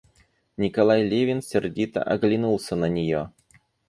Николай 0.57 1.03
Левин 1.03 1.43
сердито 1.43 2.01
оглянулся 2.01 2.75
на 2.75 2.89
нее. 2.89 3.31